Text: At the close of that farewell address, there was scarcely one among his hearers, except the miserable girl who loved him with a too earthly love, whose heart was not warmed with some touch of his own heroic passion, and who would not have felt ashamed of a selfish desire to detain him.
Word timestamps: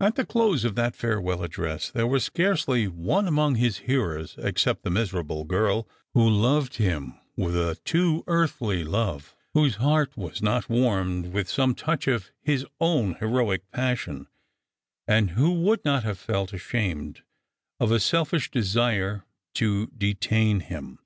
At 0.00 0.16
the 0.16 0.26
close 0.26 0.64
of 0.64 0.74
that 0.74 0.96
farewell 0.96 1.44
address, 1.44 1.88
there 1.92 2.04
was 2.08 2.24
scarcely 2.24 2.88
one 2.88 3.28
among 3.28 3.54
his 3.54 3.76
hearers, 3.78 4.34
except 4.38 4.82
the 4.82 4.90
miserable 4.90 5.44
girl 5.44 5.86
who 6.14 6.28
loved 6.28 6.78
him 6.78 7.14
with 7.36 7.54
a 7.56 7.76
too 7.84 8.24
earthly 8.26 8.82
love, 8.82 9.36
whose 9.54 9.76
heart 9.76 10.16
was 10.16 10.42
not 10.42 10.68
warmed 10.68 11.26
with 11.32 11.48
some 11.48 11.76
touch 11.76 12.08
of 12.08 12.32
his 12.40 12.66
own 12.80 13.14
heroic 13.20 13.70
passion, 13.70 14.26
and 15.06 15.30
who 15.30 15.52
would 15.52 15.84
not 15.84 16.02
have 16.02 16.18
felt 16.18 16.52
ashamed 16.52 17.22
of 17.78 17.92
a 17.92 18.00
selfish 18.00 18.50
desire 18.50 19.22
to 19.54 19.86
detain 19.96 20.58
him. 20.58 20.98